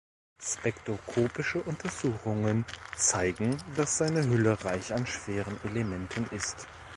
Spektroskopische 0.41 1.61
Untersuchungen 1.61 2.65
zeigen, 2.97 3.55
dass 3.75 3.99
seine 3.99 4.23
Hülle 4.27 4.65
reich 4.65 4.91
an 4.95 5.05
schweren 5.05 5.59
Elementen 5.63 6.25
ist. 6.35 6.65